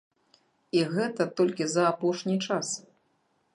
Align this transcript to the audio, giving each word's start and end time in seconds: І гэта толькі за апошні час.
І 0.77 0.81
гэта 0.93 1.27
толькі 1.41 1.69
за 1.73 1.83
апошні 1.91 2.37
час. 2.47 2.67